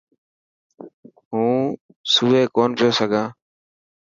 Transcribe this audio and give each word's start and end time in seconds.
هون 1.29 1.57
سوئي 2.13 2.41
ڪونه 2.55 2.75
پيو 2.77 2.89
سگھان. 2.97 3.27